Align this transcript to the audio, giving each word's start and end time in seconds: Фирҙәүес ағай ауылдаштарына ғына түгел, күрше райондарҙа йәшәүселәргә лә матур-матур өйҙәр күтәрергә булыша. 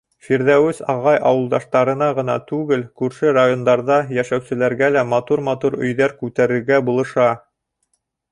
Фирҙәүес 0.27 0.77
ағай 0.91 1.17
ауылдаштарына 1.31 2.07
ғына 2.19 2.37
түгел, 2.51 2.85
күрше 3.01 3.33
райондарҙа 3.37 3.99
йәшәүселәргә 4.17 4.89
лә 4.95 5.05
матур-матур 5.13 5.77
өйҙәр 5.89 6.15
күтәрергә 6.23 6.83
булыша. 6.89 7.29